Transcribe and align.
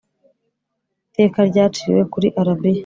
Iteka 1.09 1.39
ryaciriwe 1.49 2.01
kuri 2.13 2.27
Arabiya. 2.41 2.79